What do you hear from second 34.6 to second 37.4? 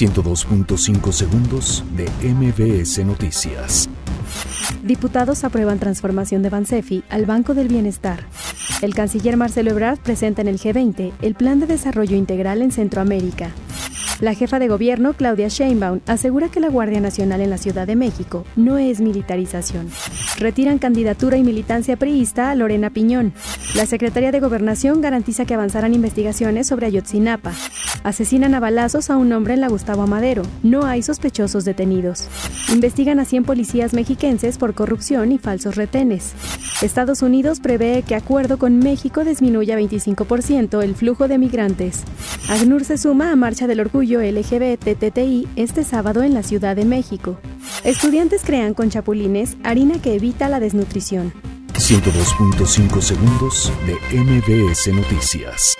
corrupción y falsos retenes. Estados